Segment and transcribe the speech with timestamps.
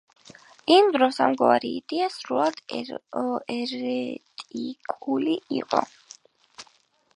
[0.75, 2.57] იმ დროს ამგვარი იდეა სრულიად
[3.59, 5.85] ერეტიკული იყო.